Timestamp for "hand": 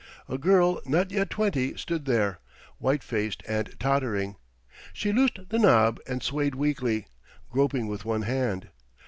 8.23-8.69